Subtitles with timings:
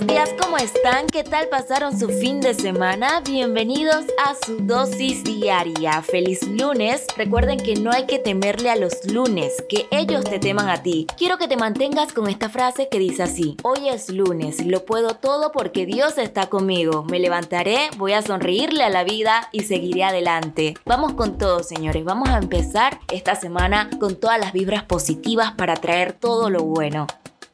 [0.00, 1.06] buenos días, ¿cómo están?
[1.08, 3.20] ¿Qué tal pasaron su fin de semana?
[3.20, 6.00] Bienvenidos a su dosis diaria.
[6.02, 7.06] Feliz lunes.
[7.16, 11.06] Recuerden que no hay que temerle a los lunes, que ellos te teman a ti.
[11.18, 13.56] Quiero que te mantengas con esta frase que dice así.
[13.62, 17.04] Hoy es lunes, lo puedo todo porque Dios está conmigo.
[17.04, 20.74] Me levantaré, voy a sonreírle a la vida y seguiré adelante.
[20.86, 22.04] Vamos con todo, señores.
[22.04, 27.06] Vamos a empezar esta semana con todas las vibras positivas para traer todo lo bueno.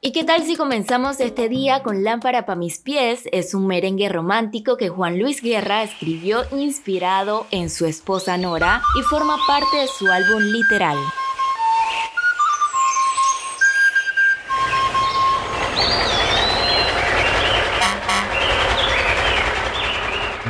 [0.02, 3.23] ¿Y qué tal si comenzamos este día con Lámpara para mis pies?
[3.32, 9.02] Es un merengue romántico que Juan Luis Guerra escribió inspirado en su esposa Nora y
[9.02, 10.98] forma parte de su álbum Literal.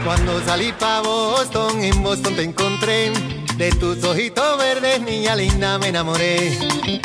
[0.04, 3.12] Cuando salí pa' Boston, en Boston te encontré
[3.56, 6.58] de tus ojitos verdes, niña linda, me enamoré.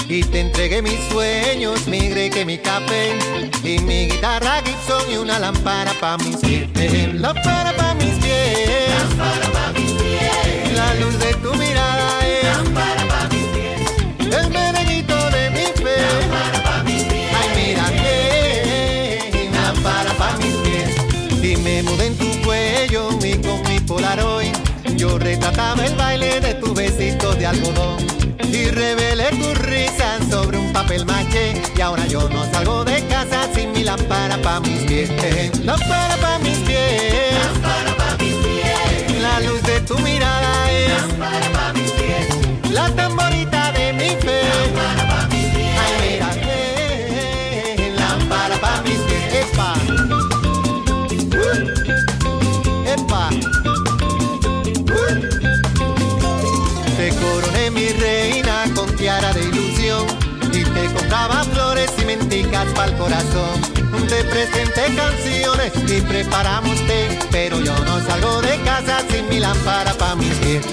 [0.08, 3.17] Y te entregué mis sueños, mi que mi café.
[3.64, 6.67] Y mi guitarra Gibson y una lámpara pa' mis pies.
[7.14, 8.90] Lámpara pa' mis pies.
[8.90, 10.73] Lámpara pa' mis pies.
[10.75, 12.44] La luz de tu mirada es.
[12.44, 14.36] Lámpara pa' mis pies.
[14.36, 15.97] El merenguito de mi fe.
[16.30, 17.31] Lámpara pa' mis pies.
[17.40, 19.50] Ay, mírate.
[19.53, 20.90] Lámpara pa' mis pies.
[21.44, 24.50] Y me mudé en tu cuello y con mi polaroid
[25.02, 27.97] yo retrataba el baile de tu besito de algodón
[28.47, 31.59] y revelé tu risa sobre un papel maché.
[31.75, 35.09] Y ahora yo no salgo de casa sin mi lámpara pa' mis pies.
[35.66, 37.33] Lámpara pa' mis pies.
[37.33, 39.22] Lámpara pa' mis pies.
[39.23, 40.89] La luz de tu mirada es.
[40.89, 41.81] Lámpara pa' mis pies.
[61.22, 63.62] Compraba flores y menticas pa'l corazón.
[64.07, 69.94] Te presenté canciones y preparamos té, pero yo no salgo de casa sin mi lámpara
[69.94, 70.66] pa' mis pies.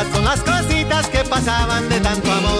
[0.00, 2.59] Esas son las cositas que pasaban de tanto amor.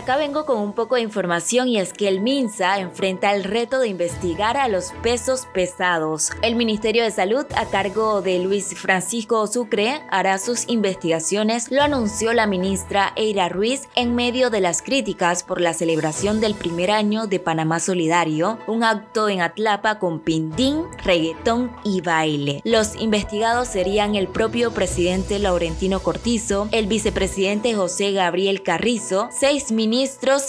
[0.00, 3.80] Acá vengo con un poco de información y es que el MINSA enfrenta el reto
[3.80, 6.30] de investigar a los pesos pesados.
[6.40, 12.32] El Ministerio de Salud, a cargo de Luis Francisco Sucre, hará sus investigaciones, lo anunció
[12.32, 17.26] la ministra Eira Ruiz en medio de las críticas por la celebración del primer año
[17.26, 22.62] de Panamá Solidario, un acto en Atlapa con pindín, reggaetón y baile.
[22.64, 29.89] Los investigados serían el propio presidente Laurentino Cortizo, el vicepresidente José Gabriel Carrizo, seis ministros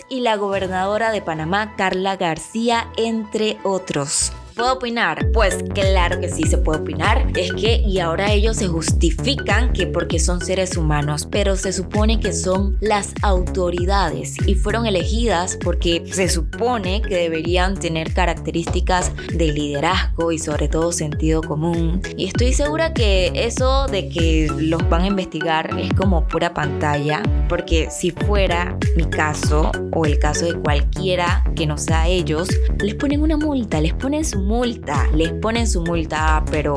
[0.07, 4.33] y la gobernadora de Panamá, Carla García, entre otros.
[4.55, 5.31] ¿Puedo opinar?
[5.31, 7.27] Pues claro que sí se puede opinar.
[7.35, 12.19] Es que y ahora ellos se justifican que porque son seres humanos, pero se supone
[12.19, 19.51] que son las autoridades y fueron elegidas porque se supone que deberían tener características de
[19.51, 22.01] liderazgo y sobre todo sentido común.
[22.17, 27.23] Y estoy segura que eso de que los van a investigar es como pura pantalla,
[27.47, 32.49] porque si fuera mi caso o el caso de cualquiera que no sea ellos,
[32.79, 36.75] les ponen una multa, les ponen su multa, les ponen su multa, pero,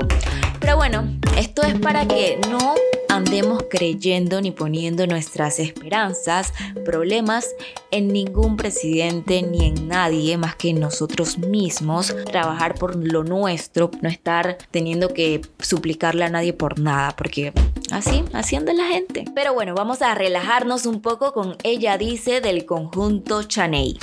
[0.60, 2.74] pero bueno, esto es para que no
[3.14, 6.52] andemos creyendo ni poniendo nuestras esperanzas,
[6.84, 7.48] problemas
[7.90, 13.90] en ningún presidente ni en nadie más que en nosotros mismos, trabajar por lo nuestro,
[14.02, 17.52] no estar teniendo que suplicarle a nadie por nada, porque
[17.92, 19.24] así, así anda la gente.
[19.34, 23.98] Pero bueno, vamos a relajarnos un poco con Ella Dice del conjunto Chaney.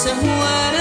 [0.00, 0.79] se muere.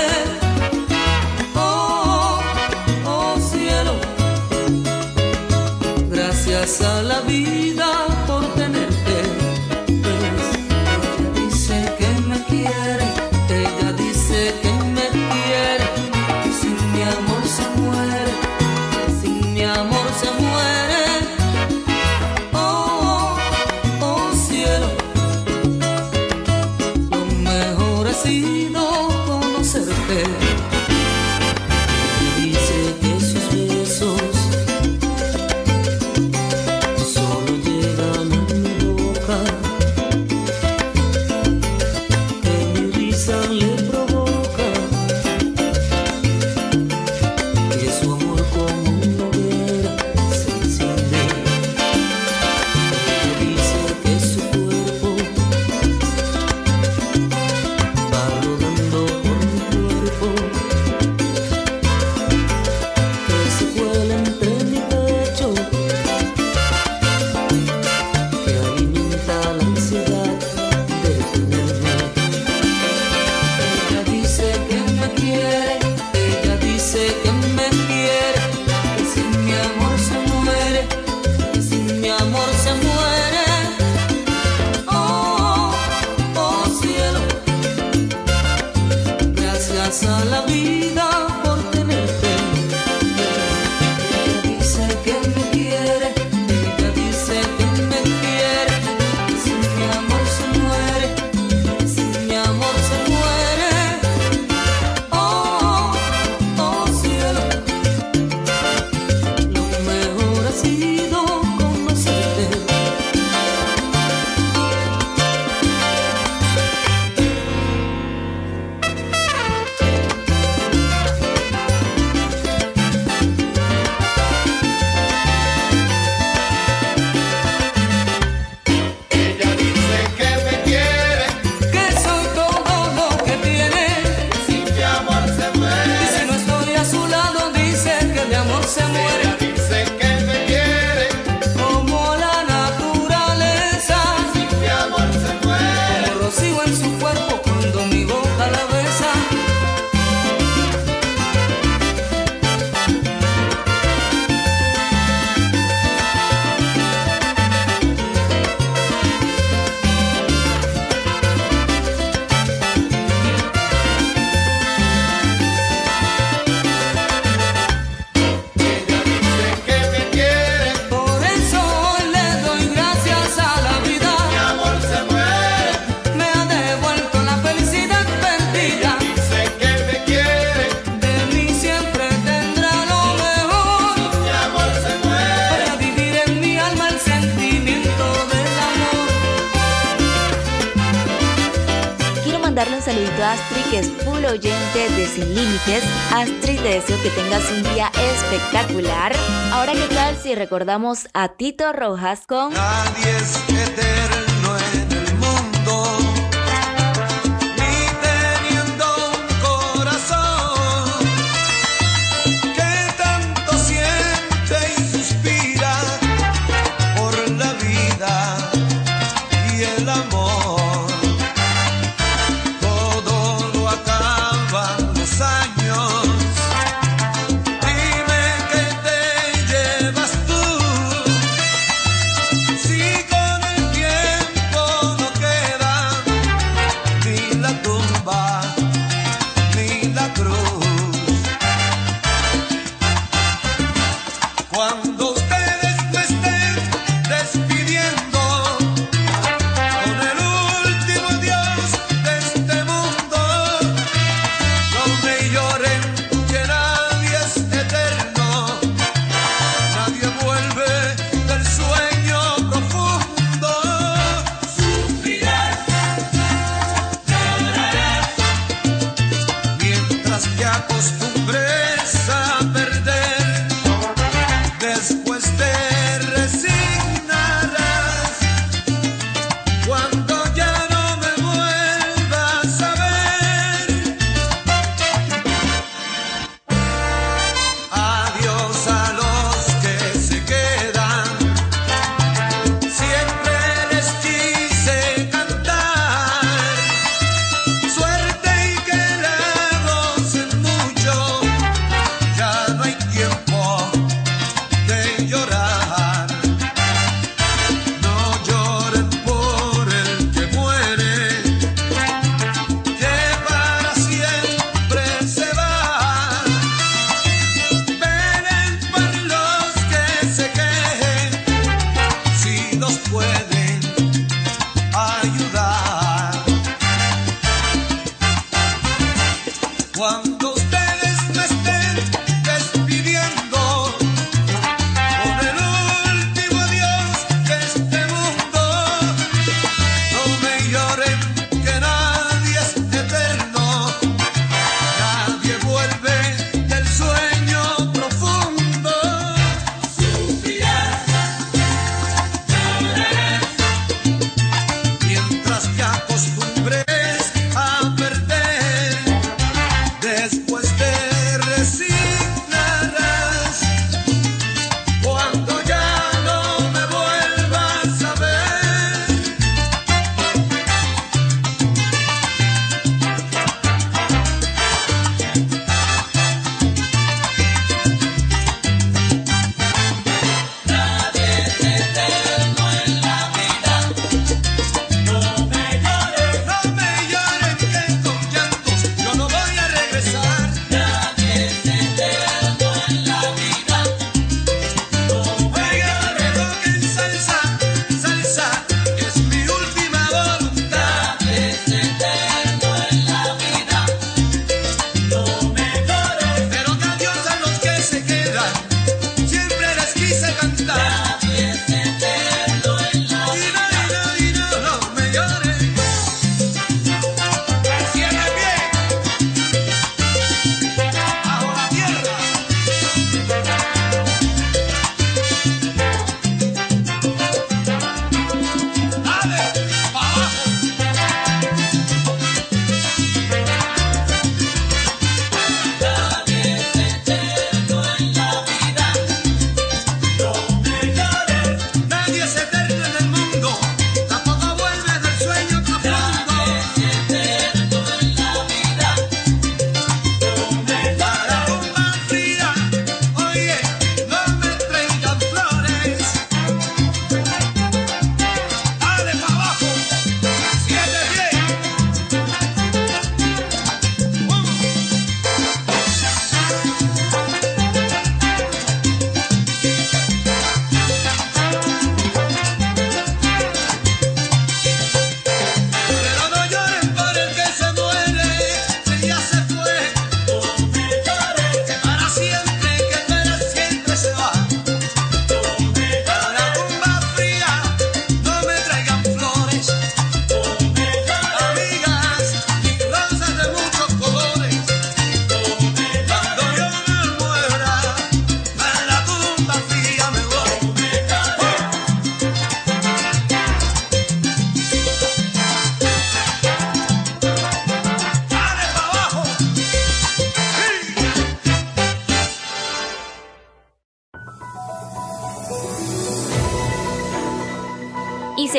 [196.12, 199.14] Astrid, te deseo que tengas un día espectacular.
[199.52, 204.19] Ahora, ¿qué tal si recordamos a Tito Rojas con Nadie es eterno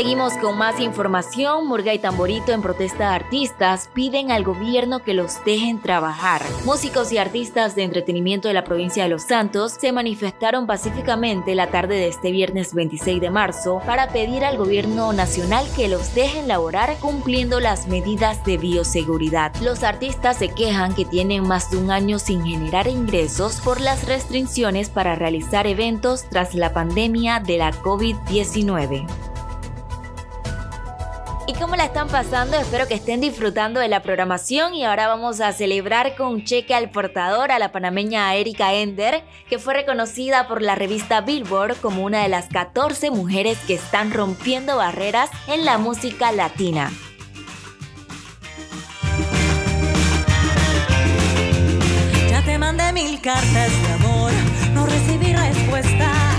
[0.00, 1.66] seguimos con más información.
[1.66, 6.40] Murga y Tamborito en protesta de artistas piden al gobierno que los dejen trabajar.
[6.64, 11.66] Músicos y artistas de entretenimiento de la provincia de Los Santos se manifestaron pacíficamente la
[11.66, 16.48] tarde de este viernes 26 de marzo para pedir al gobierno nacional que los dejen
[16.48, 19.54] laborar cumpliendo las medidas de bioseguridad.
[19.60, 24.08] Los artistas se quejan que tienen más de un año sin generar ingresos por las
[24.08, 29.29] restricciones para realizar eventos tras la pandemia de la COVID-19.
[31.50, 32.56] ¿Y cómo la están pasando?
[32.56, 36.76] Espero que estén disfrutando de la programación y ahora vamos a celebrar con un cheque
[36.76, 42.04] al portador a la panameña Erika Ender, que fue reconocida por la revista Billboard como
[42.04, 46.92] una de las 14 mujeres que están rompiendo barreras en la música latina.
[52.28, 54.30] Ya te mandé mil cartas de amor,
[54.72, 56.29] no recibí respuesta.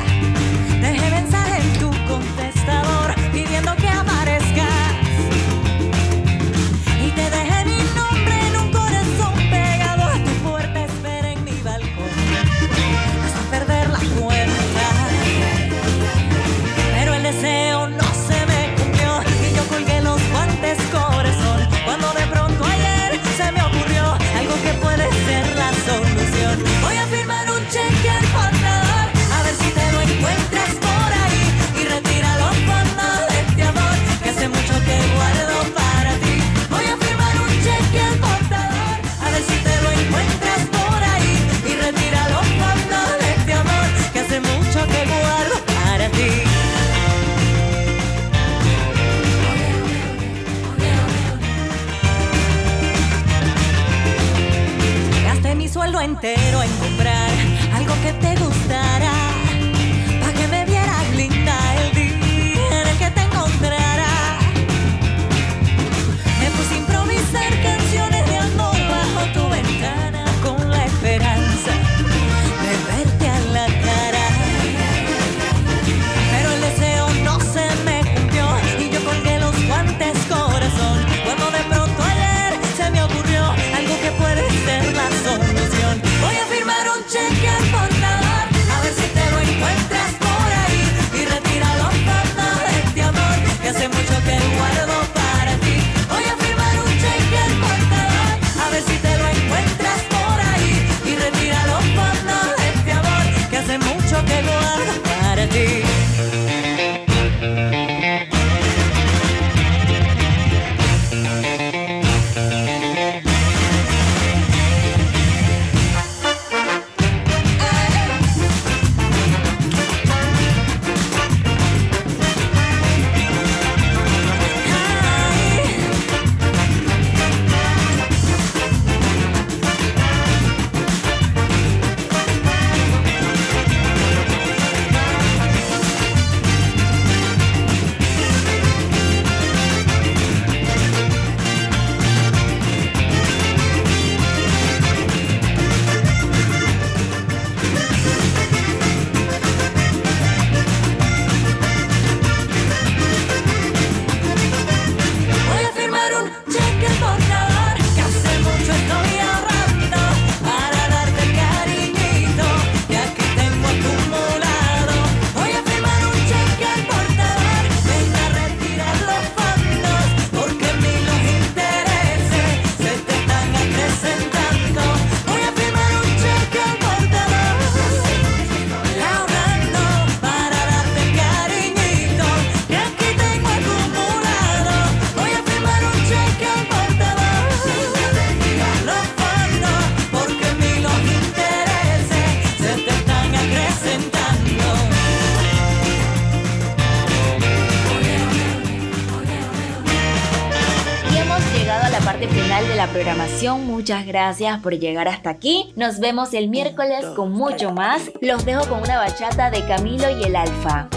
[203.58, 205.73] Muchas gracias por llegar hasta aquí.
[205.75, 208.12] Nos vemos el miércoles con mucho más.
[208.21, 210.88] Los dejo con una bachata de Camilo y el Alfa.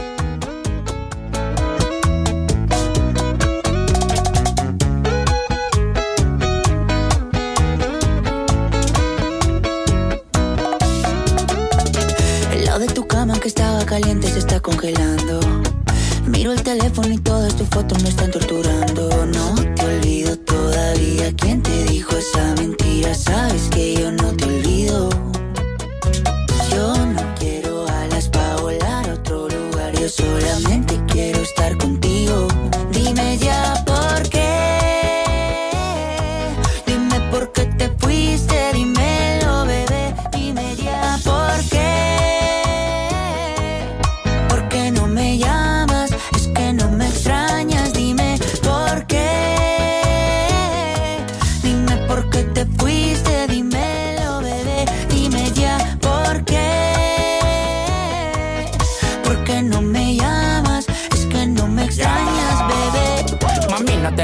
[12.52, 15.40] El lado de tu cama que estaba caliente se está congelando.
[16.26, 19.26] Miro el teléfono y todas tus fotos me están torturando.
[19.26, 21.32] No te olvido todavía.
[21.36, 21.73] ¿Quién te
[22.24, 22.63] besame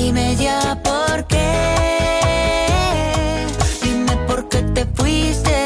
[0.00, 1.48] Dime ya por qué.
[3.82, 5.57] Dime por qué te fuiste,